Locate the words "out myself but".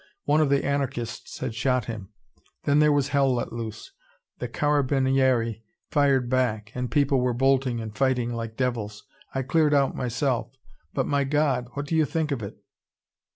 9.75-11.05